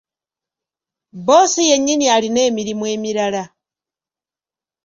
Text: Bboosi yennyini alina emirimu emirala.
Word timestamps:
Bboosi 1.17 1.61
yennyini 1.69 2.05
alina 2.15 2.41
emirimu 2.49 2.83
emirala. 2.95 3.43